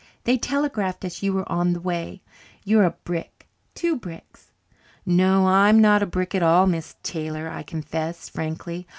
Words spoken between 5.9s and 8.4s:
a brick at all, Miss Taylor," I confessed